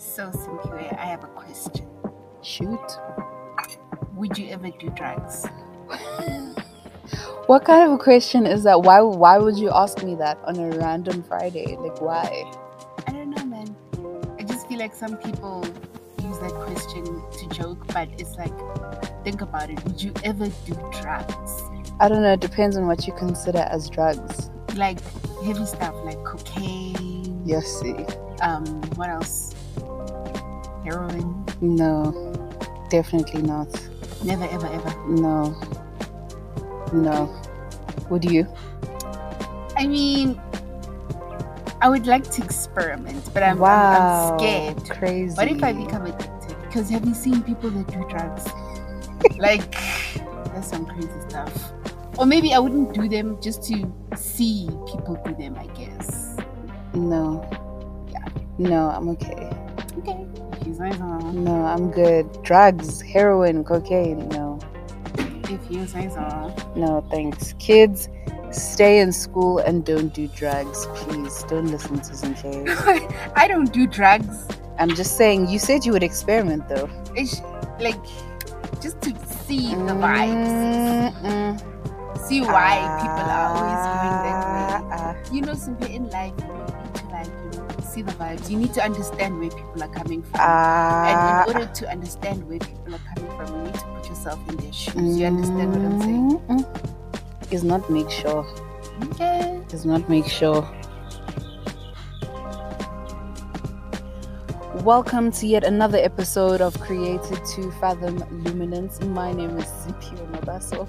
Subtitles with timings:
[0.00, 1.86] So, Cynthia, I have a question.
[2.40, 2.98] Shoot.
[4.14, 5.46] Would you ever do drugs?
[7.46, 8.82] What kind of a question is that?
[8.82, 11.76] Why why would you ask me that on a random Friday?
[11.76, 12.50] Like why?
[13.08, 13.76] I don't know, man.
[14.38, 15.66] I just feel like some people
[16.22, 18.54] use that question to joke, but it's like,
[19.24, 19.82] think about it.
[19.84, 21.62] Would you ever do drugs?
[21.98, 24.50] I don't know, it depends on what you consider as drugs.
[24.76, 25.00] Like
[25.42, 27.42] heavy stuff like cocaine.
[27.44, 28.06] Yes, see.
[28.42, 29.56] Um, what else?
[30.84, 31.44] Heroin.
[31.60, 32.12] No.
[32.90, 33.68] Definitely not.
[34.24, 35.06] Never, ever, ever.
[35.08, 35.54] No.
[36.92, 37.42] No.
[38.10, 38.46] Would you?
[39.76, 40.40] I mean,
[41.80, 44.90] I would like to experiment, but I'm, I'm- I'm, scared.
[44.90, 45.34] Crazy.
[45.34, 46.56] What if I become addicted?
[46.62, 48.46] Because have you seen people that do drugs?
[49.38, 49.72] like,
[50.52, 51.72] that's some crazy stuff.
[52.18, 56.36] Or maybe I wouldn't do them just to see people do them, I guess.
[56.92, 57.48] No.
[58.10, 58.24] Yeah.
[58.58, 59.48] No, I'm okay.
[60.00, 60.26] Okay.
[61.32, 62.42] No, I'm good.
[62.42, 64.58] Drugs, heroin, cocaine, no.
[65.48, 66.54] if you say so.
[66.76, 67.54] No, thanks.
[67.58, 68.08] Kids,
[68.50, 71.42] stay in school and don't do drugs, please.
[71.44, 73.32] Don't listen to Zintle.
[73.36, 74.46] I don't do drugs.
[74.78, 76.88] I'm just saying, you said you would experiment though.
[77.14, 77.40] It's
[77.80, 78.00] like
[78.80, 82.18] just to see the vibes, Mm-mm.
[82.26, 84.96] see why people are always going that way.
[84.96, 86.32] Ah, You know, simply in life,
[88.00, 88.50] see the vibes.
[88.50, 90.40] You need to understand where people are coming from.
[90.40, 94.08] ah, And in order to understand where people are coming from, you need to put
[94.08, 95.18] yourself in their shoes.
[95.18, 96.38] You understand what I'm saying?
[96.48, 97.52] Mm-mm.
[97.52, 98.46] Is not make sure.
[99.04, 99.60] Okay.
[99.68, 100.62] Does not make sure.
[104.84, 109.00] Welcome to yet another episode of Created to Fathom Luminance.
[109.02, 110.88] My name is Cynthia Mabaso.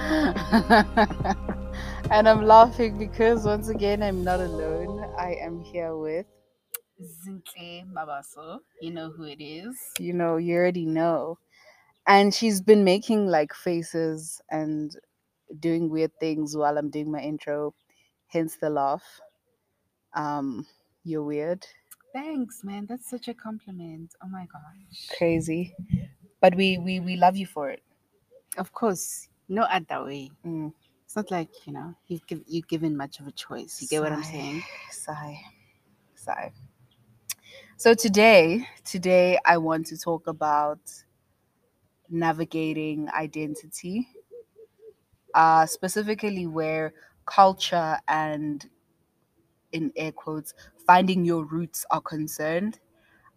[2.10, 5.04] and I'm laughing because once again I'm not alone.
[5.18, 6.26] I am here with,
[7.00, 8.60] Zintle Mabaso.
[8.80, 9.76] You know who it is.
[9.98, 11.38] you know, you already know.
[12.06, 14.96] And she's been making like faces and
[15.60, 17.74] doing weird things while I'm doing my intro,
[18.28, 19.20] hence the laugh.
[20.14, 20.66] Um,
[21.04, 21.66] you're weird.
[22.12, 22.86] Thanks, man.
[22.86, 24.14] That's such a compliment.
[24.22, 25.10] Oh my gosh.
[25.16, 25.74] crazy
[26.40, 27.82] but we we we love you for it
[28.58, 30.30] Of course, no other way.
[30.44, 30.72] Mm.
[31.04, 33.80] It's not like you know you've giv you've given much of a choice.
[33.82, 34.62] You get what I'm saying?
[34.90, 35.40] sigh
[36.14, 36.52] sigh
[37.82, 40.78] so today today i want to talk about
[42.10, 44.06] navigating identity
[45.34, 46.92] uh specifically where
[47.26, 48.68] culture and
[49.72, 50.54] in air quotes
[50.86, 52.78] finding your roots are concerned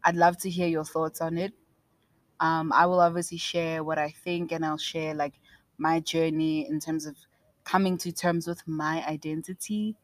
[0.06, 1.54] i'd love to hear your thoughts on it
[2.42, 5.36] um, I will obviously share what I think and I'll share like
[5.78, 7.16] my journey in terms of
[7.66, 9.96] coming to terms with my identity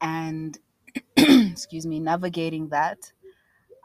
[0.00, 0.58] and
[1.18, 3.13] excuse me, navigating that.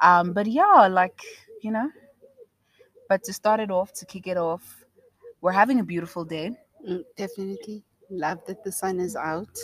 [0.02, 1.22] Um, but yeah, like,
[1.62, 1.90] you know,
[3.08, 4.86] but to start it off, to kick it off,
[5.42, 6.52] we're having a beautiful day.
[6.88, 7.84] Mm, definitely.
[8.10, 9.58] Love that the sun is out.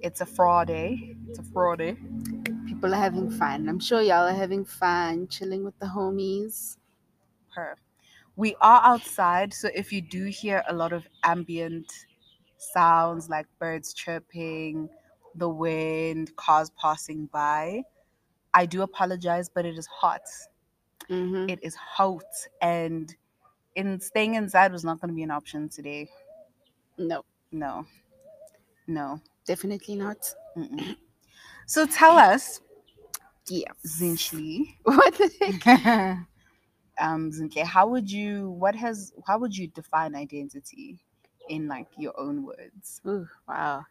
[0.00, 1.16] It's a Friday.
[1.28, 1.96] It's a Friday.
[2.66, 3.68] People are having fun.
[3.68, 6.76] I'm sure y'all are having fun, chilling with the homies.
[7.54, 7.76] Her.
[8.36, 11.92] We are outside, so if you do hear a lot of ambient
[12.56, 14.88] sounds like birds chirping,
[15.34, 17.82] the wind, cars passing by,
[18.54, 20.22] I do apologize, but it is hot.
[21.10, 21.48] Mm-hmm.
[21.48, 22.24] It is hot,
[22.60, 23.14] and
[23.74, 26.08] in staying inside was not going to be an option today.
[26.98, 27.86] No, No,
[28.86, 29.20] no.
[29.46, 30.18] definitely not.
[30.56, 30.96] Mm-mm.
[31.66, 32.60] So tell us,
[33.48, 35.66] yeah, Zinchli, What the heck?
[37.00, 38.50] um, Zinke, how would you?
[38.50, 39.12] What has?
[39.26, 40.98] How would you define identity
[41.48, 43.00] in like your own words?
[43.06, 43.84] Ooh, wow.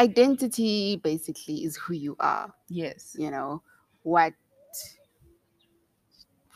[0.00, 2.54] Identity basically is who you are.
[2.68, 3.14] Yes.
[3.18, 3.62] You know
[4.02, 4.32] what,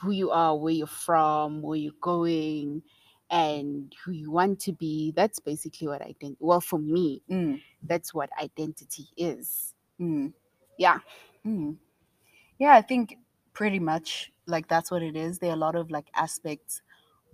[0.01, 2.83] who you are, where you're from, where you're going,
[3.31, 5.13] and who you want to be.
[5.15, 6.39] That's basically what identity.
[6.41, 9.75] Well, for me, Mm, that's what identity is.
[10.01, 10.33] mm.
[10.79, 11.01] Yeah.
[11.47, 11.77] Mm.
[12.59, 13.19] Yeah, I think
[13.53, 15.39] pretty much like that's what it is.
[15.39, 16.81] There are a lot of like aspects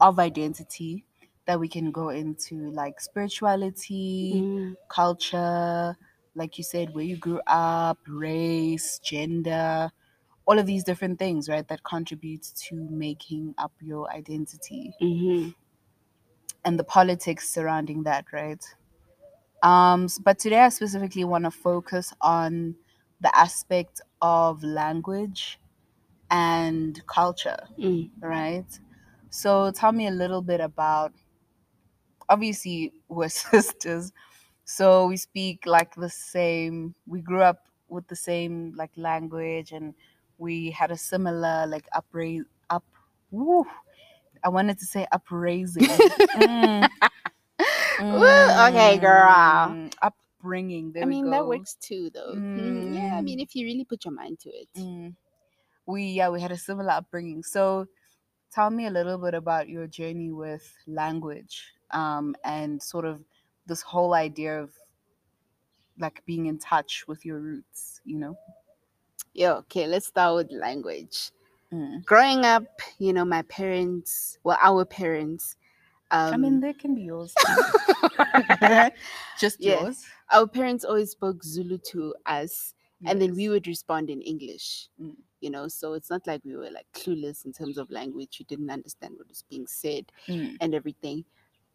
[0.00, 1.04] of identity
[1.46, 5.96] that we can go into, like spirituality, Mm, culture,
[6.34, 9.90] like you said, where you grew up, race, gender,
[10.46, 15.54] all of these different things, right, that contribute to making up your identity mhm.
[16.64, 18.64] and the politics surrounding that, right?
[19.62, 22.76] Um, but today I specifically want to focus on
[23.20, 25.60] the aspect of language
[26.30, 28.10] and culture, Mm.
[28.20, 28.66] right?
[29.30, 31.12] So tell me a little bit about
[32.30, 34.12] obviously we're sisters,
[34.64, 39.94] so we speak like the same, we grew up with the same like language and
[40.38, 42.84] we had a similar like upraise up.
[43.32, 43.66] Woo,
[44.44, 45.86] I wanted to say upraising.
[46.36, 46.88] Mm.
[48.00, 49.76] Ooh, okay, girl.
[49.76, 50.92] Mm, Upbringing.
[50.92, 52.34] There I mean, that works too, though.
[52.36, 53.24] Mm, Yeah, I Mm.
[53.24, 54.68] mean, if you really put your mind to it.
[54.76, 55.14] Mm.
[55.86, 57.42] We yeah, we had a similar upbringing.
[57.42, 57.86] So
[58.52, 63.20] tell me a little bit about your journey with language um, and sort of
[63.66, 64.70] this whole idea of
[65.98, 68.36] like being in touch with your roots, you know?
[69.34, 71.30] Yeah, okay, let's start with language.
[71.72, 72.04] Mm.
[72.04, 72.64] Growing up,
[72.98, 75.56] you know, my parents, well, our parents,
[76.10, 77.34] um, I mean, they can be yours.
[79.38, 79.82] Just Yeah.
[79.82, 80.04] yours.
[80.30, 82.74] our parents always spoke Zulu to us,
[83.06, 84.88] and then we would respond in English.
[85.00, 85.14] Mm.
[85.40, 88.38] You know, so it's not like we were like clueless in terms of language.
[88.40, 90.56] We didn't understand what was being said Mm.
[90.60, 91.24] and everything.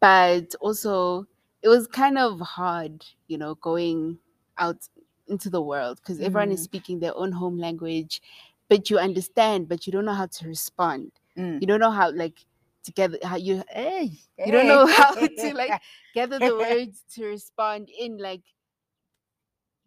[0.02, 1.28] But also,
[1.62, 4.20] it was kind of hard, you know, going
[4.58, 4.88] out
[5.28, 6.64] into the world because everyone is Mm.
[6.64, 8.22] speaking their own home language,
[8.70, 11.12] but you understand, but you don't know how to respond.
[11.38, 11.62] Mm.
[11.62, 12.38] You don't know how, like,
[12.84, 14.12] to gather how you, hey,
[14.44, 15.80] you don't know how to, like,
[16.14, 18.42] gather the words to respond in like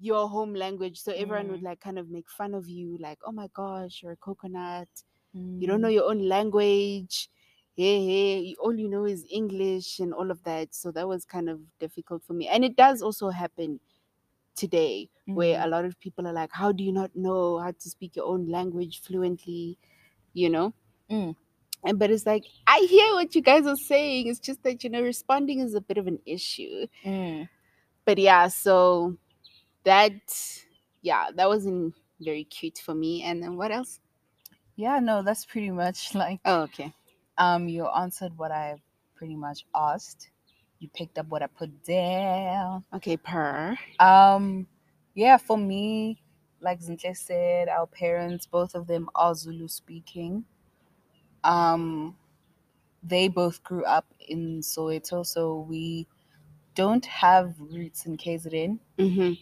[0.00, 0.98] your home language.
[1.00, 1.62] So everyone would Mm.
[1.62, 4.88] like kind of make fun of you, like, oh my gosh, you're a coconut.
[5.60, 5.94] You don't know Mm.
[5.94, 7.28] your own language.
[7.78, 10.74] Hey, hey, all you know is English and all of that.
[10.74, 12.48] So that was kind of difficult for me.
[12.48, 13.80] And it does also happen
[14.56, 15.64] today where Mm.
[15.64, 18.26] a lot of people are like, how do you not know how to speak your
[18.26, 19.78] own language fluently?
[20.34, 20.74] You know?
[21.10, 21.34] Mm.
[21.84, 24.26] And but it's like, I hear what you guys are saying.
[24.28, 26.86] It's just that, you know, responding is a bit of an issue.
[27.04, 27.48] Mm.
[28.04, 29.16] But yeah, so
[29.84, 30.14] that
[31.02, 33.22] yeah, that wasn't very cute for me.
[33.24, 34.00] And then what else?
[34.76, 36.94] Yeah, no, that's pretty much like Oh, okay.
[37.38, 38.76] Um you answered what I
[39.14, 40.30] pretty much asked.
[40.78, 42.84] You picked up what I put down.
[42.94, 43.76] Okay, per.
[43.98, 44.66] Um
[45.14, 46.22] yeah, for me,
[46.60, 50.44] like Zintle said, our parents, both of them are Zulu speaking.
[51.44, 52.16] Um
[53.02, 56.06] they both grew up in Soweto, so we
[56.74, 58.78] don't have roots in KZN.
[58.98, 59.32] Mm-hmm.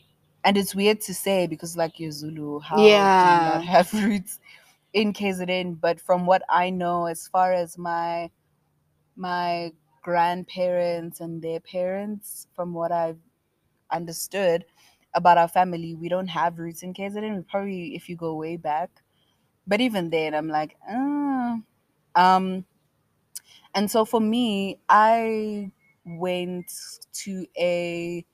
[0.44, 2.88] And it's weird to say because like you're Zulu, how do you
[3.58, 4.40] not have roots
[4.96, 5.74] in KZN?
[5.76, 8.32] But from what I know, as far as my
[9.16, 9.72] my
[10.02, 13.20] grandparents and their parents, from what I've
[13.90, 14.66] understood
[15.14, 17.36] about our family, we don't have roots in KZN.
[17.36, 18.90] We probably if you go way back.
[19.66, 21.58] But even then I'm like, uh,
[22.16, 22.66] um
[23.74, 25.70] and so for me, I
[26.04, 26.70] went
[27.24, 28.24] to a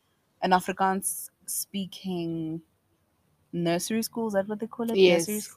[0.42, 2.62] an Afrikaans speaking
[3.52, 4.28] nursery school.
[4.28, 5.00] Is that what they call it?
[5.02, 5.56] Nursery Yes.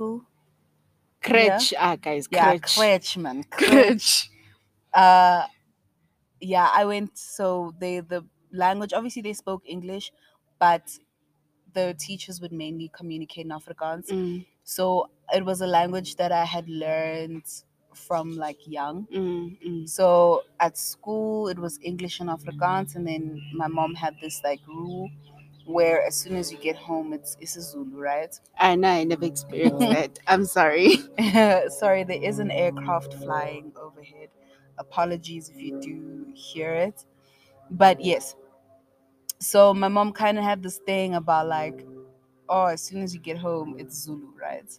[1.27, 1.67] School.
[1.69, 1.73] Crutch.
[1.77, 3.43] Ah, guys, Yeah, crutch, man.
[3.45, 4.29] Crutch.
[4.93, 5.47] Uh,
[6.41, 7.17] yeah, I went.
[7.17, 8.93] So they the language.
[8.93, 10.11] Obviously, they spoke English,
[10.59, 10.99] but
[11.73, 14.09] the teachers would mainly communicate in Afrikaans.
[14.09, 17.45] Mm, So it was a language that I had learned
[17.93, 19.07] from like young.
[19.11, 19.89] mm, mm.
[19.89, 24.65] So at school, it was English and Afrikaans, and then my mom had this like
[24.67, 25.09] rule
[25.65, 28.39] where as soon as you get home, it's it's a Zulu, right?
[28.59, 30.19] I know I never experienced that.
[30.27, 30.97] I'm sorry.
[31.69, 34.29] Sorry, there is an aircraft flying overhead.
[34.77, 37.05] Apologies if you do hear it,
[37.71, 38.35] but yes.
[39.39, 41.85] So my mom kind of had this thing about like,
[42.49, 44.69] oh, as soon as you get home, it's Zulu, right?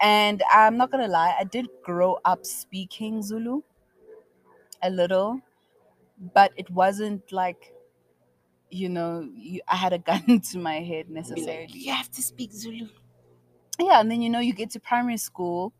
[0.00, 3.62] And I'm not gonna lie, I did grow up speaking Zulu
[4.82, 5.40] a little,
[6.34, 7.74] but it wasn't like,
[8.70, 11.78] you know, you, I had a gun to my head Be like, necessarily.
[11.78, 12.88] you have to speak Zulu.
[13.78, 15.72] Yeah, and then you know you get to primary school,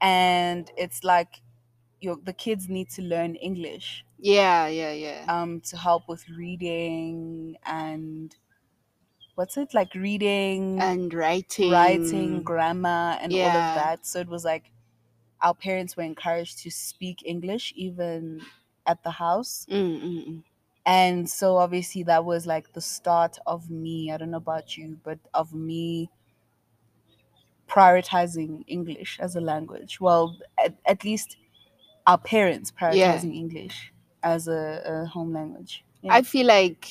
[0.00, 1.42] and it's like,
[2.00, 5.28] your the kids need to learn English Yeah, yeah, yeah.
[5.28, 8.36] um to help with reading and
[9.34, 11.70] what's it like reading and writing.
[11.70, 14.06] writing, grammar, and all of that.
[14.06, 14.70] So it was like
[15.42, 18.46] our parents were encouraged to speak English even
[18.86, 19.68] at the house.
[19.70, 20.42] Mm, mm, mm.
[20.86, 24.98] And so obviously that was like the start of me, I don't know about you,
[25.02, 26.08] but of me
[27.68, 30.00] prioritizing English as a language.
[30.00, 31.36] Well, at, at least
[32.06, 35.84] our parents prioritizing English as a, a home language.
[36.02, 36.14] Yeah.
[36.14, 36.88] I feel like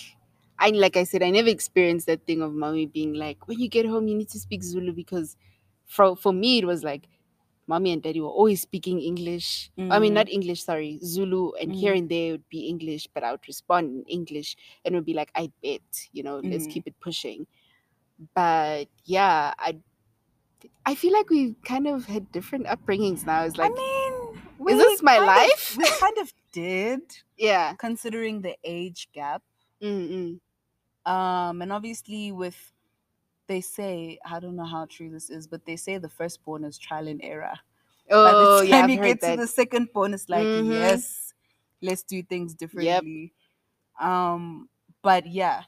[0.59, 3.69] I like I said, I never experienced that thing of mommy being like, when you
[3.69, 5.37] get home, you need to speak Zulu because
[5.85, 7.07] for for me it was like
[7.67, 9.71] mommy and daddy were always speaking English.
[9.77, 10.21] I mean Mm.
[10.21, 11.97] not English, sorry, Zulu, and here Mm.
[11.99, 14.55] and there would be English, but I would respond in English
[14.85, 15.81] and it would be like, I bet,
[16.13, 16.71] you know, let's Mm.
[16.71, 17.47] keep it pushing.
[18.33, 19.77] But yeah, I
[20.85, 23.43] I feel like we kind of had different upbringings now.
[23.43, 25.77] It's like I mean, is this my kind of- life?
[25.77, 27.01] we kind of did,
[27.37, 27.73] yeah.
[27.75, 29.43] considering the age gap.
[29.81, 30.39] Mm-mm.
[31.05, 32.57] Um, and obviously with
[33.47, 36.77] they say I don't know how true this is, but they say the firstborn is
[36.77, 37.55] trial and error.
[38.11, 39.35] Oh, By the time I've you get that.
[39.35, 40.71] to the second born, it's like Mhm.
[40.73, 41.33] yes,
[41.81, 43.33] let's do things differently.
[43.99, 44.69] Um,
[45.01, 45.63] but yeah.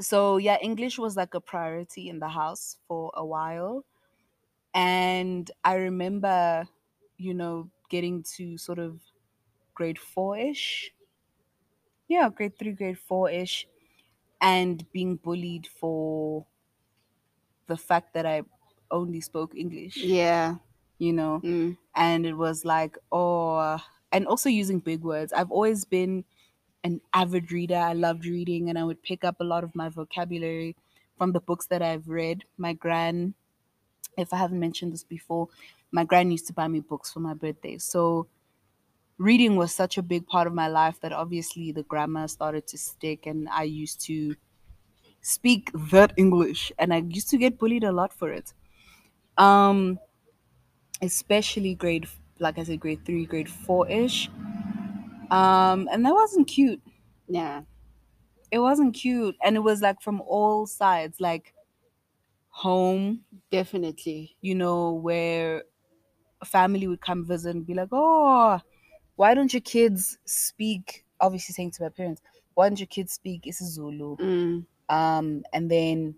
[0.00, 3.84] So yeah, English was like a priority in the house for a while.
[4.74, 6.68] And I remember,
[7.18, 9.00] you know, getting to sort of
[9.74, 10.92] grade four ish.
[12.08, 13.66] Yeah, grade three, grade four ish,
[14.40, 16.46] and being bullied for
[17.66, 18.42] the fact that I
[18.90, 19.96] only spoke English.
[19.96, 20.56] Yeah.
[20.98, 21.76] You know, Mm.
[21.94, 23.78] and it was like, oh,
[24.10, 25.32] and also using big words.
[25.32, 26.24] I've always been
[26.82, 27.76] an avid reader.
[27.76, 30.76] I loved reading, and I would pick up a lot of my vocabulary
[31.16, 32.44] from the books that I've read.
[32.56, 33.34] My gran,
[34.16, 35.48] if I haven't mentioned this before,
[35.92, 37.78] my gran used to buy me books for my birthday.
[37.78, 38.26] So
[39.18, 42.78] reading was such a big part of my life that obviously the grammar started to
[42.78, 44.36] stick, and I used to
[45.22, 48.54] speak that English, and I used to get bullied a lot for it.
[49.38, 49.98] Um,
[51.02, 52.08] especially grade,
[52.38, 54.28] like I said, grade three, grade four ish.
[55.30, 56.80] Um, and that wasn't cute.
[57.28, 57.62] Yeah.
[58.50, 61.54] It wasn't cute, and it was like from all sides, like
[62.50, 64.36] home, Definitely.
[64.40, 65.64] you know, where
[66.44, 68.60] family would come visit and be like, "Oh,
[69.18, 72.22] why don't your kids speak?" Obviously, saying to my parents,
[72.54, 74.66] "Why don't your kids speak isiZulu?" Mm.
[74.88, 76.14] Um, and then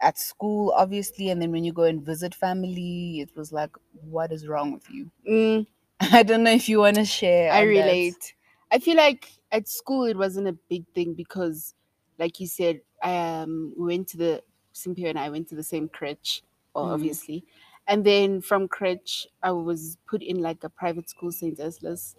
[0.00, 3.74] at school, obviously, and then when you go and visit family, it was like,
[4.16, 5.66] "What is wrong with you?" Mm.
[6.18, 7.52] I don't know if you want to share.
[7.52, 7.80] I on that.
[7.80, 8.34] relate.
[8.70, 11.74] I feel like at school it wasn't a big thing because,
[12.18, 14.42] like you said, um, we went to the
[14.74, 16.42] Simpio and I went to the same crèche,
[16.74, 16.94] well, Mm.
[16.94, 17.44] obviously,
[17.86, 22.16] and then from crèche I was put in like a private school, Saint Ursula's.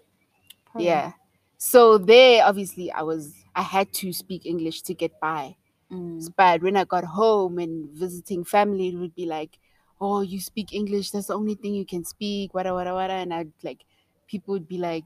[0.77, 1.13] Yeah.
[1.57, 5.55] So there, obviously, I was I had to speak English to get by.
[5.91, 6.33] Mm.
[6.37, 9.59] But when I got home and visiting family, it would be like,
[10.01, 11.11] "Oh, you speak English?
[11.11, 13.85] That's the only thing you can speak." Wada wada wada, and I'd like,
[14.27, 15.05] people would be like,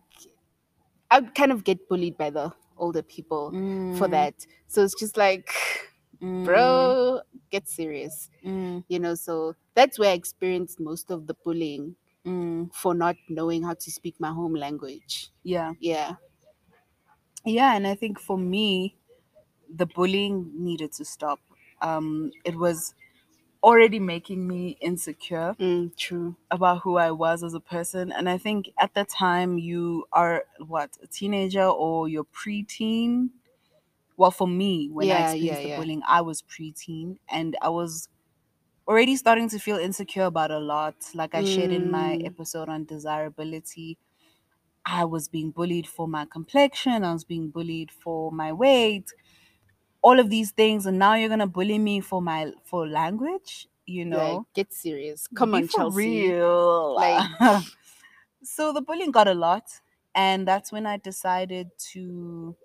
[1.11, 3.55] I'd kind of get bullied by the older people
[3.89, 4.09] for Mm.
[4.09, 4.45] that.
[4.67, 5.51] So it's just like,
[6.21, 6.39] Mm.
[6.43, 7.21] bro,
[7.51, 8.83] get serious, Mm.
[8.89, 9.15] you know.
[9.15, 11.95] So that's where I experienced most of the bullying
[12.29, 12.71] Mm.
[12.73, 15.31] for not knowing how to speak my home language.
[15.43, 15.73] Yeah.
[15.79, 16.17] Yeah.
[17.45, 18.97] Yeah, and I think for me,
[19.69, 21.39] the bullying needed to stop.
[21.81, 22.95] Um, it was
[23.63, 26.35] already making me insecure Mm, true.
[26.51, 28.11] about who I was as a person.
[28.11, 33.31] And I think at the time you are what, a teenager or you're preteen.
[34.17, 35.69] Well, for me, when I experienced yeah, the yeah.
[35.69, 38.09] bullying, I was preteen and I was
[38.89, 40.95] already starting to feel insecure about a lot.
[41.15, 42.25] Like I shared in my Mm.
[42.25, 43.99] episode on desirability.
[44.85, 49.13] I was being bullied for my complexion, I was being bullied for my weight,
[50.01, 54.05] all of these things, and now you're gonna bully me for my for language, you
[54.05, 54.45] know?
[54.45, 55.27] Like, get serious.
[55.35, 55.91] Come Be on, for Chelsea.
[55.91, 56.95] real.
[56.95, 57.29] Like-
[58.43, 59.81] so the bullying got a lot,
[60.15, 62.55] and that's when I decided to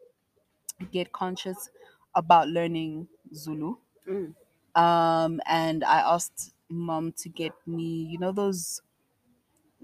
[0.92, 1.70] get conscious
[2.14, 3.76] about learning Zulu.
[4.08, 4.34] Mm.
[4.74, 8.82] Um, and I asked mom to get me, you know, those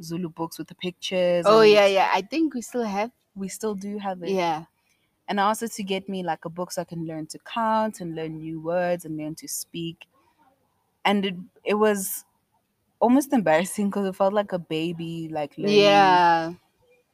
[0.02, 1.50] Zulu books with the pictures.
[1.50, 2.10] Oh yeah, yeah.
[2.12, 3.12] I think we still have.
[3.34, 4.38] We still do have it.
[4.38, 4.66] Yeah.
[5.28, 8.14] And also to get me like a book so I can learn to count and
[8.16, 10.06] learn new words and learn to speak.
[11.04, 12.24] And it it was
[13.00, 16.54] almost embarrassing because it felt like a baby, like learning Yeah.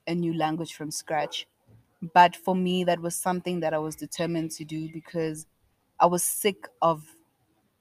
[0.06, 1.46] a new language from scratch.
[2.14, 5.46] But for me, that was something that I was determined to do because
[6.00, 7.15] I was sick of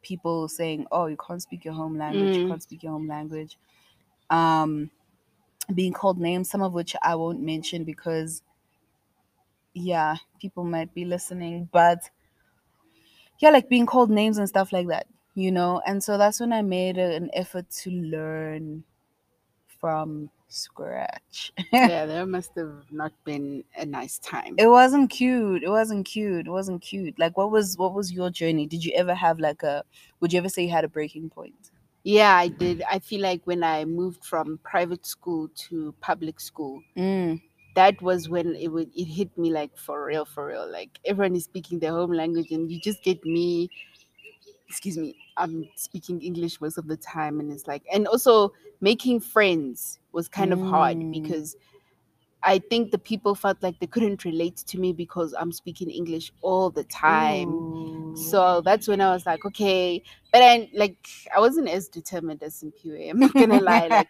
[0.05, 2.37] people saying, "Oh, you can't speak your home language.
[2.37, 2.49] You Mm.
[2.49, 3.57] can't speak your home language."
[4.29, 4.91] Um,
[5.73, 8.43] being called names, some of which I won't mention because,
[9.73, 11.69] yeah, people might be listening.
[11.71, 12.09] But
[13.39, 15.81] yeah, like being called names and stuff like that, you know.
[15.85, 18.83] And so that's when I made an effort to learn
[19.79, 21.53] from scratch.
[21.71, 24.55] yeah, that must have not been a nice time.
[24.57, 25.63] It wasn't cute.
[25.63, 26.47] It wasn't cute.
[26.47, 27.17] It wasn't cute.
[27.19, 28.65] Like what was what was your journey?
[28.67, 29.83] Did you ever have like a
[30.19, 31.71] would you ever say you had a breaking point?
[32.03, 32.83] Yeah, I did.
[32.89, 37.41] I feel like when I moved from private school to public school, Mm.
[37.75, 40.71] that was when it would it hit me like for real, for real.
[40.71, 43.69] Like everyone is speaking their home language, and you just get me.
[44.67, 49.19] Excuse me, I'm speaking English most of the time, and it's like, and also making
[49.19, 51.11] friends was kind of hard Mm.
[51.11, 51.55] because
[52.43, 56.31] I think the people felt like they couldn't relate to me because I'm speaking English
[56.41, 57.49] all the time.
[57.49, 58.15] Ooh.
[58.15, 60.97] So that's when I was like, okay, but I like
[61.35, 63.09] I wasn't as determined as in PUA.
[63.09, 63.87] I'm not gonna lie.
[63.87, 64.09] Like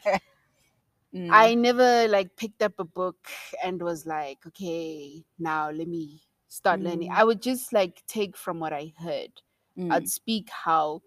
[1.14, 1.30] Mm.
[1.32, 3.28] I never like picked up a book
[3.64, 7.10] and was like, okay, now let me start learning.
[7.10, 7.16] Mm.
[7.16, 9.32] I would just like take from what I heard
[9.78, 11.02] Mm, I'd speak how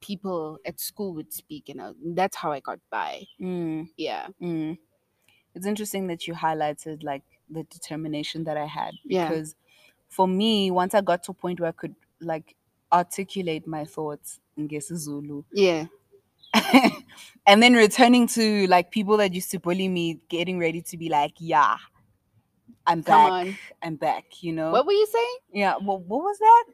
[0.00, 3.26] people at school would speak, and I, that's how I got by.
[3.40, 4.78] mm, Yeah, mm.
[5.54, 9.28] It's interesting that you highlighted like the determination that I had Yeah.
[9.28, 9.56] because
[10.08, 12.56] for me, once I got to a point where I could like
[12.92, 15.86] articulate my thoughts in Zulu, yeah,
[17.46, 21.08] and then returning to like people that used to bully me, getting ready to be
[21.08, 21.76] like, yeah,
[22.86, 23.32] I'm Come back.
[23.32, 23.58] on.
[23.82, 24.42] I'm back.
[24.42, 24.72] You know?
[24.72, 25.36] What were you saying?
[25.52, 25.76] yeah.
[25.80, 26.64] Well, what was that?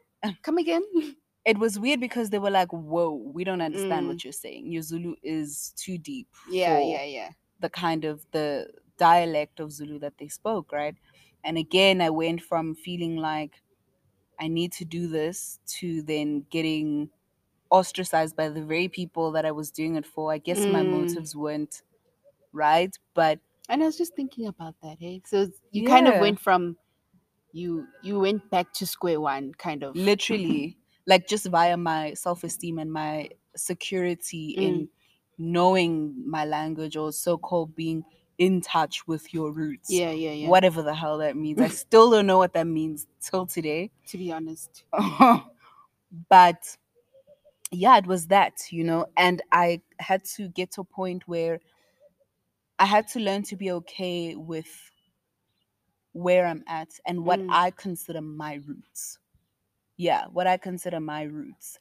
[0.41, 0.83] Come again?
[1.45, 4.09] It was weird because they were like, "Whoa, we don't understand Mm.
[4.09, 4.71] what you're saying.
[4.71, 7.29] Your Zulu is too deep." Yeah, for yeah, yeah.
[7.59, 10.95] the kind of the dialect of Zulu that they spoke, right?
[11.43, 13.61] And again, I went from feeling like
[14.39, 17.09] I need to do this to then getting
[17.69, 20.31] ostracized by the very people that I was doing it for.
[20.33, 20.91] I guess my Mm.
[20.91, 21.83] motives weren't
[22.53, 24.97] right, but And I was just thinking about that.
[24.99, 26.77] Hey, so it's- you kind of went from
[27.53, 29.95] you you went back to square one, kind of.
[29.95, 34.89] literally, like just via my self esteem and my security in
[35.37, 38.03] knowing my language or so called being
[38.37, 39.91] in touch with your roots.
[39.91, 40.47] Yeah, yeah, yeah.
[40.47, 41.59] Whatever the hell that means.
[41.61, 43.91] I still don't know what that means till today.
[44.07, 44.83] To be honest.
[46.29, 46.77] but
[47.71, 51.59] yeah, it was that, you know, and I had to get to a point where
[52.79, 54.91] I had to learn to be okay with
[56.11, 57.49] where I'm at and what Mm.
[57.49, 59.19] I consider my roots.
[59.97, 61.79] Yeah, what I consider my roots.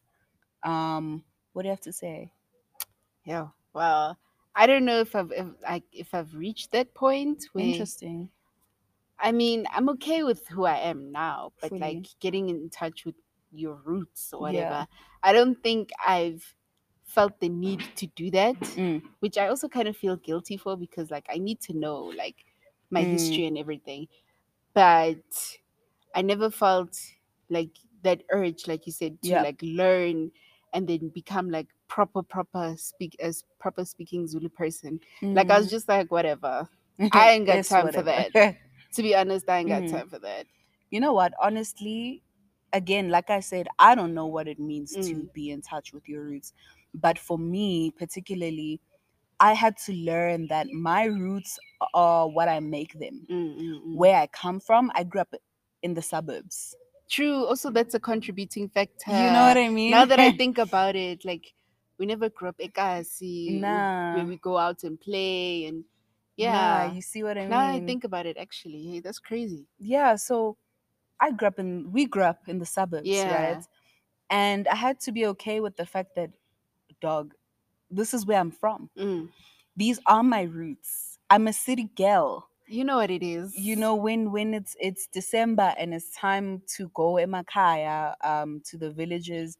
[0.65, 2.33] Um, what do you have to say?
[3.25, 3.49] Yeah.
[3.73, 4.19] Well,
[4.55, 8.31] I don't know if I've if, like if I've reached that point where Interesting.
[9.19, 11.81] I mean, I'm okay with who I am now, but Fully.
[11.81, 13.15] like getting in touch with
[13.53, 14.41] your roots or Yeah.
[14.41, 14.87] whatever.
[15.23, 16.57] I don't think I've
[17.05, 19.15] felt the need to do that, Mm.
[19.21, 22.45] which I also kind of feel guilty for because like I need to know like
[22.91, 23.05] my Mm.
[23.05, 24.09] history and everything.
[24.75, 25.59] But
[26.15, 26.99] I never felt
[27.51, 29.43] like that urge, like you said, to Yeah.
[29.43, 30.33] like learn
[30.75, 35.01] and then become like proper, proper speak as proper speaking Zulu person.
[35.35, 36.69] Like I was just like, whatever.
[37.13, 38.33] I ain't got It's time for that.
[38.95, 39.89] To be honest, I ain't got Mhm.
[39.89, 40.47] time for that.
[40.91, 42.23] you know what honestly
[42.73, 45.31] again like i said i don't know what it means to Mm.
[45.35, 46.53] be in touch with your roots
[46.95, 48.81] but for me particularly
[49.41, 51.59] i had to learn that my roots
[51.95, 53.97] are what i make them Mm, mm, mm.
[53.97, 55.35] where i come from i grew up
[55.83, 56.77] in the suburbs
[57.15, 57.45] True.
[57.47, 59.13] Also, that's a contributing factor.
[59.13, 61.53] you know what i mean Now that I think about it, like
[61.99, 64.15] we never grew up ekasi, Nah.
[64.15, 65.85] where we go out and play, and
[66.39, 66.93] Nah, yeah.
[66.95, 69.63] you see what i mean now I think about it, actually, hey, that's crazy.
[69.79, 70.57] yeah so
[71.21, 73.55] i grew up in we grew up in the suburbs Yeah.
[73.55, 73.63] right
[74.31, 76.31] and i had to be okay with the fact that
[77.01, 77.35] dog
[77.91, 79.29] this is where i'm from Mm.
[79.77, 83.53] these are my roots i'm a city girl You know what it is.
[83.57, 88.79] you know when when it's it's december and it's time to go emakaya um to
[88.79, 89.57] the villages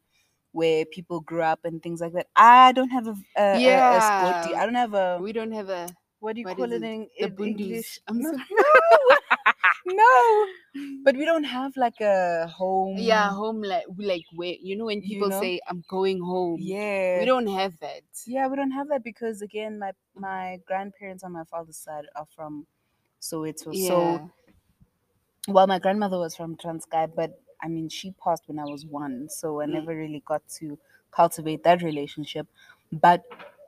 [0.51, 4.01] where people grew up and things like that i don't have a a, a, a
[4.01, 4.49] scotty.
[4.51, 4.61] Yeah.
[4.61, 5.87] i don't have a we don't have a
[6.19, 6.83] what do you what call it it?
[6.83, 7.59] in, the in bundies.
[7.61, 8.37] english I'm no, so-
[9.85, 10.45] no
[11.05, 15.01] but we don't have like a home yeah, home like like where you know when
[15.01, 15.39] You people know?
[15.41, 16.59] say I'm going home.
[16.61, 18.01] yeah We don't have that.
[18.25, 22.25] yeah we don't have that because again my my grandparents on my father's side are
[22.35, 22.65] from
[23.31, 23.73] Soweto.
[23.73, 23.87] Yeah.
[23.87, 24.31] So
[25.47, 29.27] well my grandmother was from Transkei, but I mean she passed when I was one,
[29.29, 29.73] so I Mm.
[29.73, 30.77] never really got to
[31.11, 32.47] cultivate that relationship.
[32.91, 33.23] But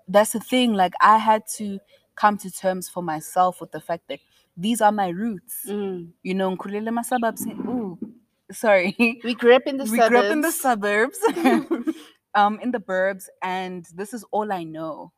[0.08, 1.80] that's the thing, like I had to
[2.16, 4.20] come to terms for myself with the fact that
[4.56, 5.66] these are my roots.
[5.68, 6.12] Mm.
[6.24, 7.98] You know, Nkulele Masabab ooh,
[8.52, 8.96] sorry.
[9.24, 10.10] We grew up in the we suburbs.
[10.10, 11.20] grew up in the suburbs.
[12.36, 15.12] um in the burbs and this is all I know.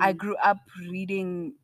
[0.00, 0.16] I Mhm.
[0.16, 0.58] grew up
[0.90, 1.54] reading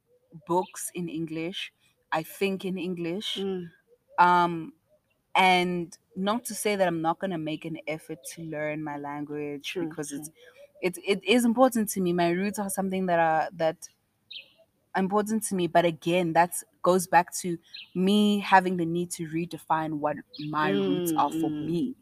[0.46, 1.72] books in English.
[2.12, 3.36] I think in English.
[3.38, 3.70] Mm.
[4.18, 4.74] Um,
[5.34, 9.72] and not to say that I'm not gonna make an effort to learn my language
[9.72, 10.18] True, because true.
[10.18, 10.30] it's
[10.82, 12.12] it, it is important to me.
[12.12, 13.88] My roots are something that are that
[14.96, 15.66] important to me.
[15.66, 17.58] But again, that goes back to
[17.94, 20.16] me having the need to redefine what
[20.50, 21.66] my roots are for Mm, mm.
[21.66, 21.96] me.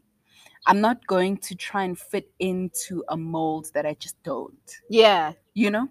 [0.67, 5.33] I'm not going to try and fit into a mold that I just don't Yeah.
[5.53, 5.87] you know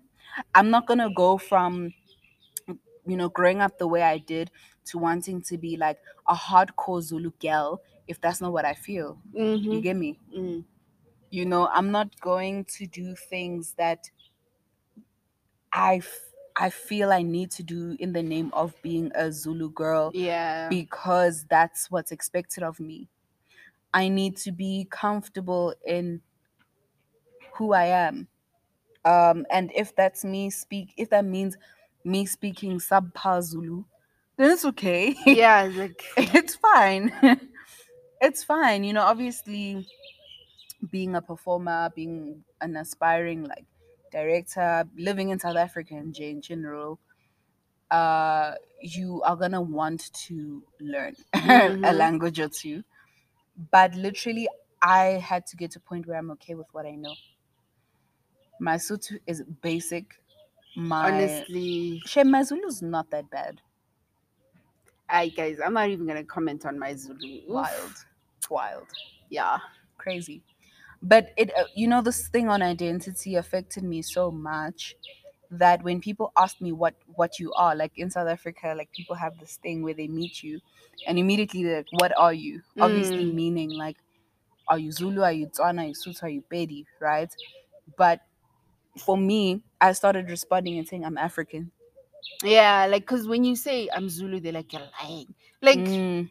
[0.54, 1.92] i'm not gonna go from
[3.06, 4.50] you know growing up the way i did
[4.84, 9.20] to wanting to be like a hardcore zulu girl if that's not what i feel
[9.70, 9.82] you Mhm.
[9.82, 10.64] get me Mm.
[11.30, 14.10] you know i'm not going to do things that
[15.72, 19.70] i f- i feel i need to do in the name of being a zulu
[19.70, 20.68] girl Yeah.
[20.68, 23.08] because that's what's expected of me
[23.94, 26.22] i need to be comfortable in
[27.54, 28.28] who i am
[29.04, 31.56] um and if that's me speak if that means
[32.04, 33.84] me speaking subpar zulu
[34.36, 35.64] then it's okay yeah.
[35.64, 37.12] it's Like it's fine
[38.20, 39.86] it's fine you know obviously
[40.90, 43.66] being a performer, being an aspiring like
[44.12, 46.98] director, living in South Africa in in general,
[47.90, 51.16] uh, you are gonna want to learn
[51.84, 51.94] a Mhm.
[51.94, 52.84] language or two.
[53.70, 54.48] But literally,
[54.82, 57.14] I had to get to a point where I'm okay with what I know.
[58.60, 60.14] My Sotho is basic.
[60.76, 63.60] My Honestly, Shame, my Zulu is not that bad.
[65.08, 67.42] I guys, I'm not even gonna comment on my Zulu.
[67.48, 67.92] Wild,
[68.48, 68.86] wild.
[69.28, 69.58] Yeah.
[69.98, 70.42] crazy
[71.02, 74.96] but it uh, you know this thing on identity affected me so much
[75.50, 79.16] that when people ask me what what you are like in south africa like people
[79.16, 80.60] have this thing where they meet you
[81.06, 83.34] and immediately they're like what are you obviously Mm.
[83.34, 83.96] meaning like
[84.68, 87.34] are you zulu are you tswana are you Sotho, are you pedi right
[87.96, 88.20] but
[88.98, 91.70] for me i started responding and saying i'm african
[92.42, 95.34] Yeah, like because when you say I'm Zulu, they're like you're lying.
[95.62, 96.30] Like Mm.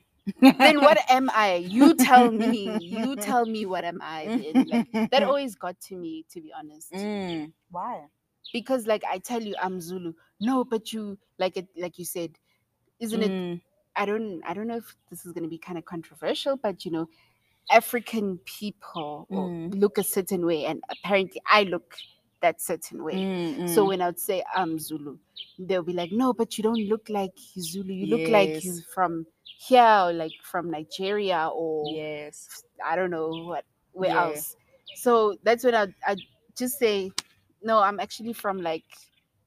[0.57, 1.55] then what am I?
[1.55, 2.77] You tell me.
[2.81, 4.67] You tell me what am I then?
[4.69, 6.93] Like that always got to me, to be honest.
[6.93, 7.51] Mm.
[7.71, 8.07] why
[8.53, 10.13] Because like I tell you I'm Zulu.
[10.39, 12.31] No, but you like it like you said,
[12.99, 13.61] isn't it Mm.
[13.95, 16.91] I don't I don't know if this is gonna be kind of controversial, but you
[16.91, 17.07] know,
[17.71, 19.79] African people Mm.
[19.79, 21.95] look a certain way and apparently I look
[22.41, 23.27] that certain way.
[23.27, 23.87] Mm, So mm.
[23.87, 25.17] when I would say I'm Zulu,
[25.59, 27.93] they'll be like, no, but you don't look like Zulu.
[27.93, 28.83] You look like you Yes.
[28.93, 29.25] from
[29.57, 34.15] here or like from Nigeria or yes I don't know what where Yeah.
[34.15, 34.55] else.
[34.95, 36.17] So that's when I I
[36.57, 37.11] just say,
[37.63, 38.85] no, I'm actually from like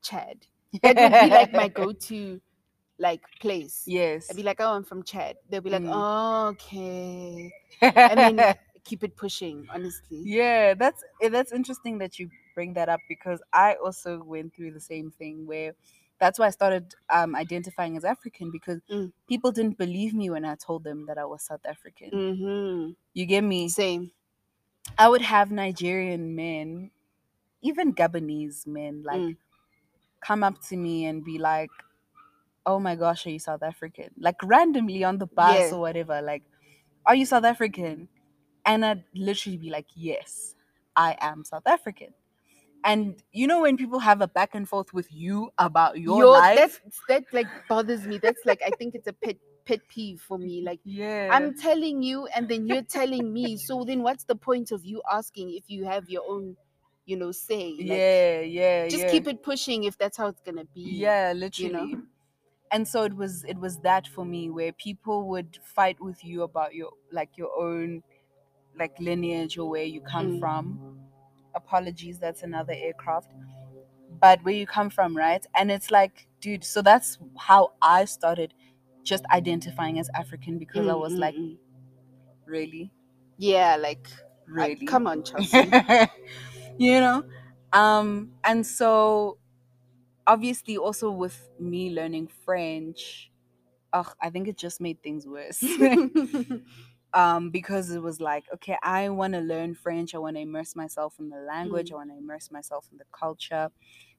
[0.03, 0.47] Chad.
[0.83, 2.41] That would be like my go-to
[2.99, 3.91] like place.
[3.91, 5.37] yes I'd be like, oh, I'm from Chad.
[5.51, 5.93] They'll be like, Mm.
[5.93, 7.53] oh, okay.
[8.07, 8.47] I mean,
[8.85, 10.23] keep it pushing, honestly.
[10.25, 14.71] yeah that's eh, that's interesting that you bring that up because i also went through
[14.73, 15.73] the same thing where
[16.21, 19.13] that's why i started um, identifying as african because Mm.
[19.29, 22.93] people didn't believe me when i told them that i was south african Mm-hmm.
[23.15, 24.13] you get me Same.
[24.99, 26.91] i would have nigerian men
[27.63, 29.37] even gabonese men like Mm.
[30.21, 31.71] come up to me and be like
[32.67, 35.73] oh my gosh are you south african like randomly on the bus Yeah.
[35.73, 36.45] or whatever like
[37.07, 38.09] are you south african
[38.67, 40.55] and i'd literally be like yes
[40.97, 42.15] i am south african
[42.85, 46.27] and you know when people have a back and forth with you about your, Your-
[46.27, 48.19] life that like bothers me.
[48.19, 50.63] That's like I think it's a pet pet peeve for me.
[50.63, 53.57] Like yeah I'm telling you, and then you're telling me.
[53.57, 56.57] So then, what's the point of you asking if you have your own,
[57.07, 57.85] you know, say?
[57.89, 59.09] Like, yeah yeah Just yeah.
[59.09, 61.09] keep it pushing if that's how it's gonna be.
[61.09, 61.97] yeah literally
[62.71, 66.43] and so it was it was that for me where people would fight with you
[66.43, 68.03] about your like your own
[68.79, 70.41] like lineage or where you come Mm.
[70.41, 70.81] from.
[71.55, 73.31] Apologies that's another aircraft.
[74.21, 75.45] But where you come from right?
[75.55, 78.53] And it's like dude so that's how i started
[79.05, 81.57] just identifying as african because i Mm, was like mm.
[82.47, 82.93] really?
[83.39, 84.09] Yeah, like
[84.59, 84.87] I- really?
[84.87, 85.77] come on, Chelsea.
[86.79, 87.25] you know?
[87.73, 89.39] Um and so
[90.27, 93.31] obviously also with me learning french
[93.93, 95.63] ugh, i think it just made things worse
[97.15, 100.77] um because it was like okay i want to learn french i want to immerse
[100.77, 101.93] myself in the language Mm.
[101.93, 103.71] i want to immerse myself in the culture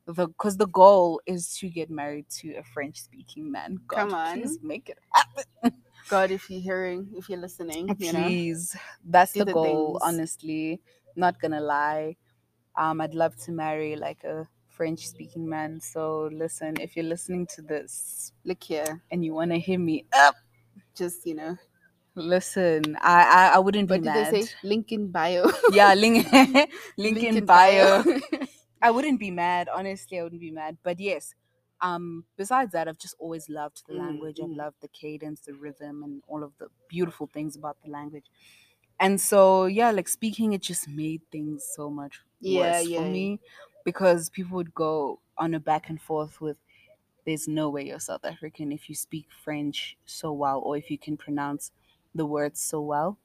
[0.07, 4.33] because the goal is to get married to a french speaking man God, Come on.
[4.33, 5.43] please make it happen
[6.09, 8.37] God, if you're hearing, if you're listening, you know.
[8.39, 8.75] please
[9.05, 10.01] that's the, the goal things.
[10.01, 10.81] honestly
[11.15, 12.15] not gonna lie
[12.77, 17.47] um i'd love to marry like a french speaking man so listen if you're listening
[17.47, 20.35] to this Look here, and you want to hear me up
[20.95, 21.57] just you know.
[22.15, 24.53] Listen i i, I wouldn't be did mad they say?
[24.63, 25.45] Link in bio.
[25.67, 26.27] yeah link,
[26.97, 28.03] link, in in bio
[28.81, 31.33] i wouldn't be mad honestly i wouldn't be mad but yes
[31.81, 34.57] um besides that i've just always loved the language i've mm.
[34.57, 38.25] loved the cadence the rhythm and all of the beautiful things about the language
[38.99, 43.05] and so yeah like speaking it just made things so much Yeah, worse yeah, for
[43.05, 43.11] yeah.
[43.11, 43.39] me
[43.83, 46.57] because people would go on a back and forth with
[47.25, 50.97] there's no way you're south african if you speak french so well or if you
[50.97, 51.71] can pronounce
[52.15, 53.17] the words so well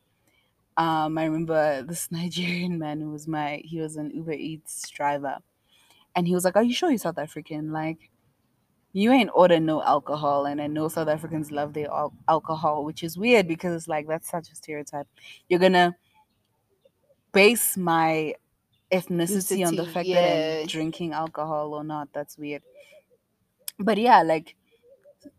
[0.78, 5.38] um, I remember this Nigerian man who was my he was an Uber Eats driver,
[6.14, 7.72] and he was like, "Are you sure you're South African?
[7.72, 8.10] Like,
[8.92, 13.02] you ain't order no alcohol." And I know South Africans love their al- alcohol, which
[13.02, 15.08] is weird because it's like that's such a stereotype.
[15.48, 15.96] You're gonna
[17.32, 18.34] base my
[18.92, 20.60] ethnicity on the Ethnicity, fact that yeah.
[20.60, 22.12] I'm drinking alcohol or not.
[22.12, 22.62] That's weird.
[23.78, 24.56] But yeah, like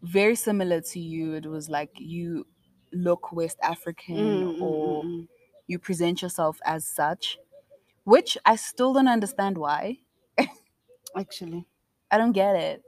[0.01, 1.33] very similar to you.
[1.35, 2.47] It was like you
[2.93, 5.28] look West African Mm, mm, or mm, mm.
[5.67, 7.38] you present yourself as such,
[8.04, 9.99] which I still don't understand why.
[11.15, 11.65] Actually,
[12.12, 12.84] I don't get it.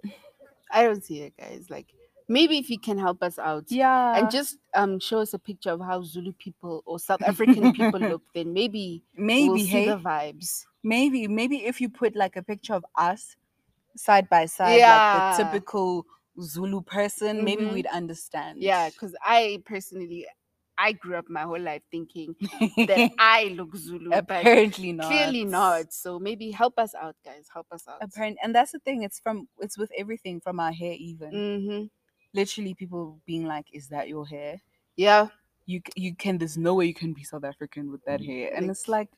[0.71, 1.69] I don't see it, guys.
[1.69, 1.87] Like
[2.27, 4.17] maybe if you can help us out Yeah.
[4.17, 7.99] and just um show us a picture of how Zulu people or South African people
[7.99, 10.65] look, then maybe maybe we'll see hey, the vibes.
[10.83, 13.35] maybe maybe if you put like a picture of us
[13.95, 14.95] side by side, Yeah.
[14.95, 16.05] like the typical
[16.39, 17.73] Zulu person, maybe Mhm.
[17.73, 18.61] we'd understand.
[18.61, 20.27] Yeah, because I personally,
[20.77, 22.35] I grew up my whole life thinking
[22.87, 25.07] that I look Zulu, but apparently not.
[25.09, 25.93] clearly not.
[25.93, 27.47] So maybe help us out, guys.
[27.53, 27.97] Help us out.
[28.01, 29.03] Apparent, and that's the thing.
[29.03, 31.31] It's from it's with everything from our hair, even
[31.67, 31.83] hmm
[32.33, 34.61] literally people being like, "Is that your hair?"
[34.95, 35.27] Yeah.
[35.65, 36.37] You you can.
[36.37, 39.09] There's no way you can be South African with that hair, and Like- it's like,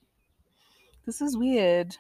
[1.06, 1.96] this is weird.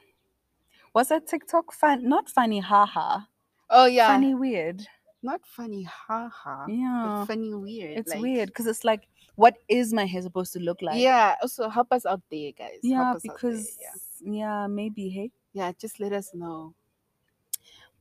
[0.93, 2.07] Was that TikTok fun?
[2.07, 3.21] Not funny, haha.
[3.69, 4.07] Oh yeah.
[4.07, 4.85] Funny, weird.
[5.23, 6.65] Not funny, haha.
[6.67, 7.97] Yeah, But funny, weird.
[7.97, 10.99] it's like- weird because it's like, what is my hair supposed to look like?
[11.01, 11.35] yeah.
[11.41, 12.79] Also, help us out there, guys.
[12.83, 14.33] yeah, out there, because yeah.
[14.33, 15.31] yeah, maybe hey.
[15.53, 16.75] yeah, just let us know.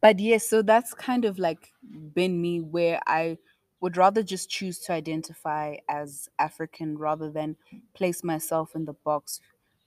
[0.00, 1.70] but yes so that's kind of like
[2.12, 3.38] been me where i
[3.80, 7.54] would rather just choose to identify as african rather than
[7.94, 9.40] place myself in the box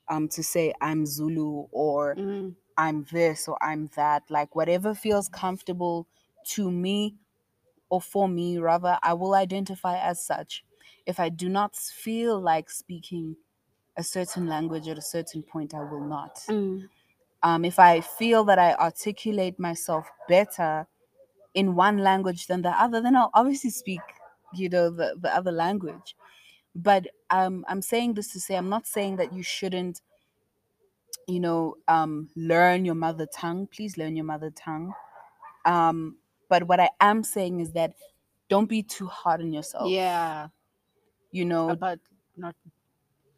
[0.08, 2.56] um to say i'm zulu or Mm.
[2.78, 6.08] i'm this or i'm that like whatever feels comfortable
[6.56, 7.16] to me
[7.96, 10.64] or for me rather i will identify as such
[11.06, 13.36] if i do not feel like speaking
[13.98, 16.90] a certain language at a certain point i will not Mm.
[17.44, 20.88] um, if I feel that I articulate myself better
[21.54, 24.02] in one language than the other, then I'll obviously speak,
[24.54, 26.16] you know, the, the other language.
[26.76, 30.02] But um, I'm saying this to say, I'm not saying that you shouldn't,
[31.28, 33.68] you know, um, learn your mother tongue.
[33.68, 34.94] Please learn your mother tongue.
[35.66, 36.18] Um,
[36.50, 37.94] but what I am saying is that
[38.50, 39.90] don't be too hard on yourself.
[39.90, 40.48] Yeah.
[41.32, 42.00] You know, About
[42.38, 42.56] not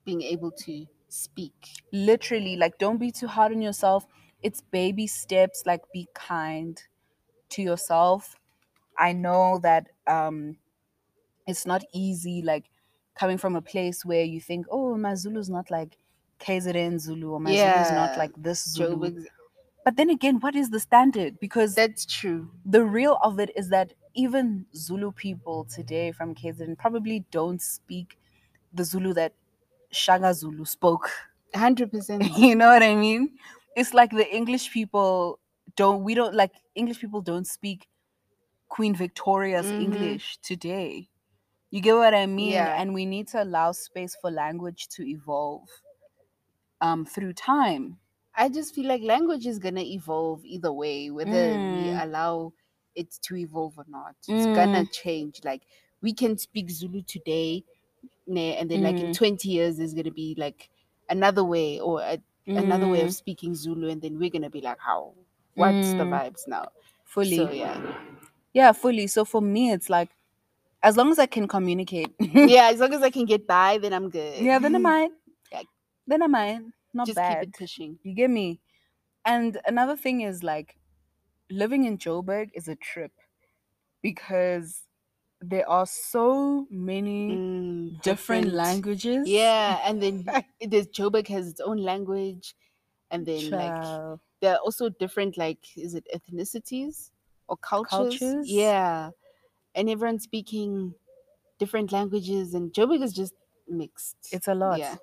[0.05, 1.53] being able to speak.
[1.93, 4.05] literally like don't be too hard on yourself
[4.43, 6.83] it's baby steps like be kind
[7.49, 8.35] to yourself
[8.97, 10.57] i know that um
[11.47, 12.65] it's not easy like
[13.15, 15.97] coming from a place where you think oh my zulu's not like
[16.39, 18.95] KZN Zulu or my Zulu's not like this Zulu.
[19.09, 19.25] Joburg.
[19.87, 21.39] But then again, what is the standard?
[21.39, 22.51] Because That's true.
[22.65, 28.17] the real of it is that even Zulu people today from KZN probably don't speak
[28.73, 29.31] the Zulu that
[29.91, 31.09] Shaka Zulu spoke.
[31.55, 32.21] Hundred percent.
[32.37, 33.37] you know what I mean?
[33.77, 35.39] It's like the English people
[35.77, 37.87] don't we don't like English people don't speak
[38.67, 39.81] Queen Victoria's Mhm.
[39.83, 41.07] English today.
[41.71, 42.51] You get what I mean?
[42.51, 42.81] Yeah.
[42.81, 45.69] And we need to allow space for language to evolve
[46.81, 47.99] um through time.
[48.37, 52.03] I just feel like language is gonna evolve either way, whether we Mm.
[52.03, 52.53] allow
[52.95, 54.15] it to evolve or not.
[54.27, 55.41] It's gonna change.
[55.43, 55.63] Like
[56.01, 57.63] we can speak Zulu today,
[58.27, 59.13] and then like in Mm.
[59.13, 60.69] twenty years there's gonna be like
[61.09, 62.19] another way or a,
[62.55, 65.13] another way Mm, of speaking Zulu, and then we're gonna be like, how?
[65.55, 66.11] What's the Mm.
[66.11, 66.69] vibes now?
[67.05, 67.37] fully.
[67.37, 67.79] So yeah,
[68.53, 69.07] Yeah, fully.
[69.07, 70.09] So for me it's like
[70.83, 72.13] as long as I can communicate.
[72.19, 72.69] yeah.
[72.71, 74.43] As long as I can get by, then I'm good.
[74.43, 75.11] yeah, then I might.
[75.51, 75.63] Yeah.
[76.07, 76.61] Then I might.
[76.97, 77.23] Not just bad.
[77.23, 77.99] keep it pushing.
[78.03, 78.61] You get me?
[79.25, 80.77] And another thing is like
[81.49, 83.13] living in Joburg is a trip
[84.01, 84.83] because
[85.41, 87.43] there are so many
[87.99, 89.23] Mm, different, languages.
[89.23, 90.31] Yeah, and then
[90.61, 92.55] there's Joburg has its own language,
[93.11, 93.77] and then like
[94.41, 97.11] there are also different like is it ethnicities
[97.47, 98.37] or cultures?
[98.37, 98.47] Cultures?
[98.47, 99.11] Yeah,
[99.75, 100.95] and everyone's speaking
[101.59, 103.35] different languages, and Joburg is just
[103.67, 104.17] mixed.
[104.31, 104.81] It's a lot.
[104.81, 104.97] Yeah.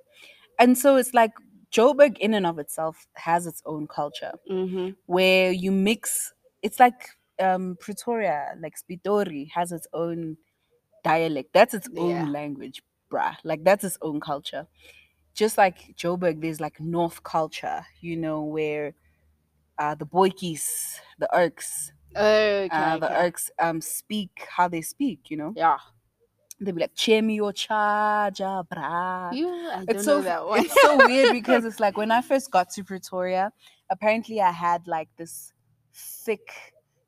[0.59, 1.33] And so it's like
[1.75, 4.91] Joburg in and of itself has its own culture Mm-hmm.
[5.07, 6.33] where you mix
[6.63, 7.11] it's like
[7.41, 10.37] um Pretoria, like Spitori has its own
[11.05, 11.51] dialect.
[11.55, 12.31] That's its own Yeah.
[12.33, 12.83] language,
[13.13, 13.37] bruh.
[13.45, 14.67] Like that's its own culture.
[15.35, 18.95] Just like Joburg, there's like North culture, you know, where
[19.79, 22.71] uh the Boikis, the Irks, Okay.
[22.71, 23.15] uh, the okay.
[23.17, 25.57] Irks um speak how they speak, you know.
[25.57, 25.79] Yeah.
[26.65, 29.31] They'll be like Chemi or Chaja, brah.
[29.31, 32.71] I don't It's know so it's so weird because it's like when I first got
[32.71, 33.53] to Pretoria,
[33.91, 35.53] apparently I had like this
[35.95, 36.51] thick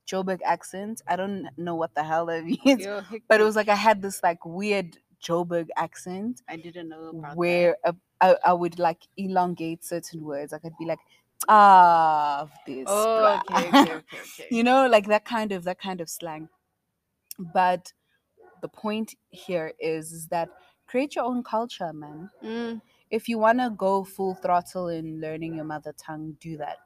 [0.07, 1.03] Joburg accent.
[1.09, 4.03] I don't know what the hell that means, Yo, but it was like I had
[4.03, 9.01] this like weird Joburg accent I didn't know about where uh, I, I would like
[9.17, 10.53] elongate certain words.
[10.53, 11.01] Like I'd be like,
[11.49, 12.85] ah, this.
[12.87, 14.47] Oh, okay, okay, okay, okay.
[14.51, 16.49] you know, like that kind of that kind of slang.
[17.39, 17.93] But
[18.61, 20.49] the point here is, is that
[20.87, 25.55] create your own culture, man Mm, if you want to go full throttle in learning
[25.55, 26.79] your mother tongue, do that.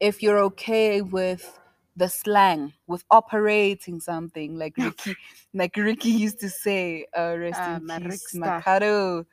[0.00, 1.58] If you're okay with
[1.96, 5.16] the slang, with operating something like Ricky,
[5.54, 8.32] like Ricky used to say, uh, rest Ah, in peace.
[8.34, 9.26] Makaro.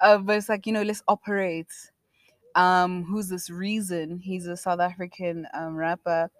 [0.00, 1.68] Uh, but it's like you know, let's operate.
[2.54, 4.18] Um, who's this Reason?
[4.18, 6.30] He's a South African um, rapper.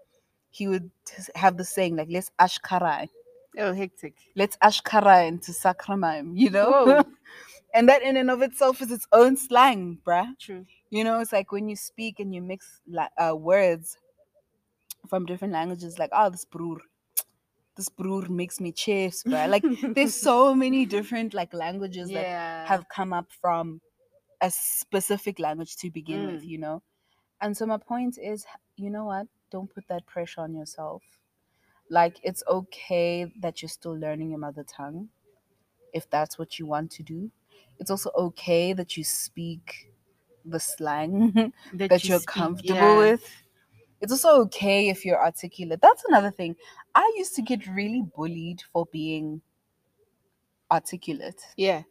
[0.50, 0.90] He would
[1.34, 3.08] have the saying like, "Let's ashkarai."
[3.56, 4.14] Oh, hectic.
[4.36, 7.02] Let's ashkara into sakramime, you know?
[7.74, 10.26] And that in and of itself is its own slang, bruh.
[10.38, 10.64] True.
[10.90, 13.98] You know, it's like when you speak and you mix la- uh, words
[15.08, 16.78] from different languages, like, oh, this broer.
[17.76, 19.48] This broer makes me chafes, bruh.
[19.48, 22.26] Like, there's so many different like languages that
[22.66, 23.80] have come up from
[24.40, 26.48] a specific language to begin with, Mm.
[26.48, 26.82] you know?
[27.40, 29.26] And so my point is, you know what?
[29.50, 31.02] Don't put that pressure on yourself.
[31.90, 35.10] Like, it's okay that you're still learning your mother tongue
[35.92, 37.30] if that's what you want to do.
[37.78, 39.92] It's also okay that you speak
[40.44, 41.52] the slang
[41.88, 42.96] that, you you're speak, comfortable yeah.
[42.96, 43.42] with.
[44.00, 45.80] It's also okay if you're articulate.
[45.82, 46.56] That's another thing.
[46.94, 49.42] I used to get really bullied for being
[50.70, 51.82] articulate Yeah.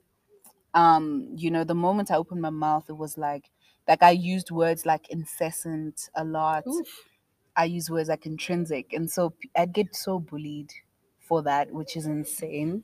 [0.74, 3.50] um you know the moment i opened my mouth it was like
[3.88, 7.10] like i used words like incessant a lot Oof.
[7.58, 10.72] I use words like intrinsic and so I'd get so bullied
[11.20, 12.84] for that which is insane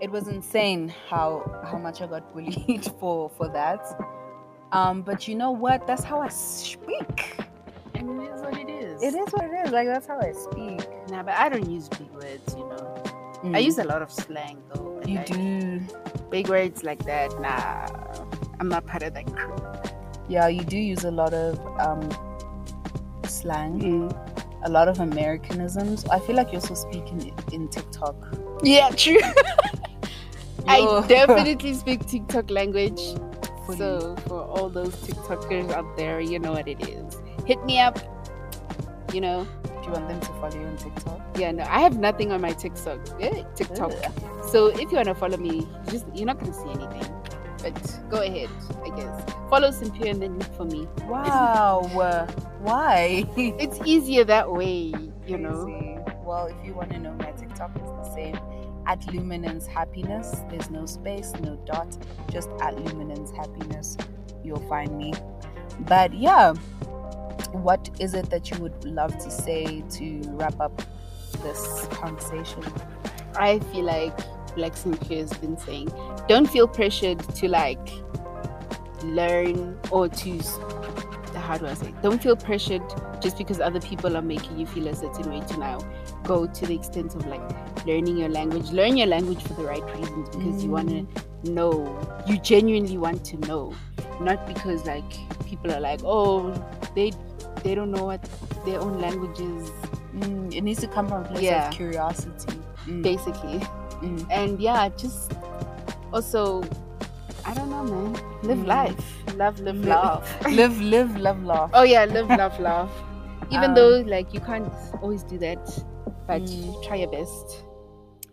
[0.00, 3.80] it was insane how how much i got bullied for for that
[4.72, 7.36] um but you know what that's how i speak
[7.96, 9.02] I mean, it is what it is.
[9.02, 11.88] it is what it is like that's how i speak Nah, but I don't use
[11.88, 13.02] big words, you know.
[13.52, 13.64] I Mm.
[13.64, 15.00] use a lot of slang though.
[15.06, 15.80] you like, do
[16.30, 17.30] big words like that.
[17.40, 17.86] Nah,
[18.58, 19.54] I'm not part of that crew.
[20.28, 22.00] yeah you do use a lot of um
[23.44, 24.08] slang Mm.
[24.64, 26.04] a lot of Americanisms.
[26.08, 27.04] I feel like you also speak
[27.52, 28.16] in, TikTok.
[28.64, 29.20] Yeah, true.
[30.66, 33.00] I definitely speak TikTok language.
[33.66, 33.78] Fully.
[33.78, 37.16] So for all those TikTokers out there, you know what it is.
[37.46, 37.98] Hit me up.
[39.12, 41.20] You know, Do you want them to follow you on TikTok?
[41.36, 42.98] yeah, no, I have nothing on my TikTok.
[43.20, 43.92] Eh, TikTok.
[44.50, 47.04] So if you wanna follow me, just you're not gonna see anything.
[47.64, 48.50] But go ahead,
[48.84, 49.32] I guess.
[49.48, 50.86] Follow Simpure and then look for me.
[51.06, 51.88] Wow.
[52.60, 53.24] Why?
[53.38, 54.92] It's easier that way,
[55.26, 56.04] you know.
[56.22, 58.38] Well, if you want to know, my TikTok is the same.
[58.86, 60.36] At Luminance Happiness.
[60.50, 61.96] There's no space, no dot.
[62.30, 63.96] Just at Luminance Happiness.
[64.42, 65.14] You'll find me.
[65.80, 66.52] But yeah,
[67.52, 70.82] what is it that you would love to say to wrap up
[71.42, 72.62] this conversation?
[73.36, 74.18] I feel like
[74.56, 75.88] like Simpure has been saying,
[76.28, 77.90] don't feel pressured to like
[79.02, 80.40] learn or to
[81.34, 81.92] how do I say?
[82.02, 82.82] Don't feel pressured
[83.20, 85.78] just because other people are making you feel a certain way to now
[86.22, 87.42] go to the extent of like
[87.86, 88.70] learning your language.
[88.70, 92.08] Learn your language for the right reasons because you want to know.
[92.26, 93.74] You genuinely want to know,
[94.20, 95.04] not because like
[95.44, 96.52] people are like, oh,
[96.94, 97.12] they
[97.62, 98.22] they don't know what
[98.64, 99.70] their own language is.
[100.14, 101.68] Mm, it needs to come from a place Yeah.
[101.68, 102.58] of curiosity.
[102.86, 103.60] Mm, Basically,
[104.02, 104.26] mm.
[104.30, 105.32] and yeah, just
[106.12, 106.62] also,
[107.44, 108.20] I don't know, man.
[108.42, 108.66] Live Mm.
[108.66, 110.36] life, love, live, Li- laugh.
[110.52, 111.70] live, live, love, laugh.
[111.72, 112.90] oh yeah, live, love, love.
[113.50, 115.58] Even Um, though like you can't always do that,
[116.26, 116.82] but Mm.
[116.86, 117.64] try your best.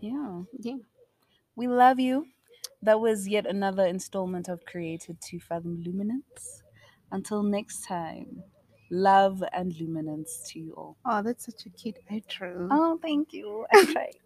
[0.00, 0.42] Yeah.
[0.60, 0.78] Yeah.
[1.56, 2.26] We love you.
[2.82, 6.62] That was yet another installment of Created to Fathom Luminance.
[7.12, 8.42] Until next time,
[8.90, 10.96] love and luminance to you all.
[11.04, 12.68] Oh, that's such a cute intro.
[12.70, 13.66] Oh, thank you.
[13.72, 14.16] I tried.